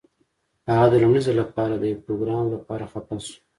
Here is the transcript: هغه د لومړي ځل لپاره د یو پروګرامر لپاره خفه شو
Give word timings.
هغه 0.71 0.85
د 0.91 0.95
لومړي 1.03 1.21
ځل 1.25 1.35
لپاره 1.43 1.73
د 1.77 1.83
یو 1.91 2.03
پروګرامر 2.05 2.49
لپاره 2.57 2.89
خفه 2.91 3.15
شو 3.25 3.35